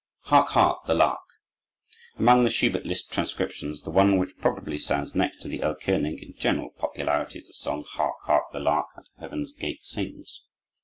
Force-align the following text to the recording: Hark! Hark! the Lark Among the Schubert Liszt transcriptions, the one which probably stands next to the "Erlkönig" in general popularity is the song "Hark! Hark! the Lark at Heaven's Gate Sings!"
Hark! 0.21 0.49
Hark! 0.49 0.85
the 0.85 0.95
Lark 0.95 1.21
Among 2.17 2.43
the 2.43 2.49
Schubert 2.49 2.87
Liszt 2.87 3.11
transcriptions, 3.11 3.83
the 3.83 3.91
one 3.91 4.17
which 4.17 4.35
probably 4.39 4.79
stands 4.79 5.13
next 5.13 5.41
to 5.43 5.47
the 5.47 5.59
"Erlkönig" 5.59 6.23
in 6.23 6.33
general 6.35 6.71
popularity 6.71 7.37
is 7.37 7.45
the 7.45 7.53
song 7.53 7.85
"Hark! 7.87 8.15
Hark! 8.23 8.45
the 8.51 8.59
Lark 8.61 8.87
at 8.97 9.05
Heaven's 9.19 9.53
Gate 9.53 9.83
Sings!" 9.83 10.41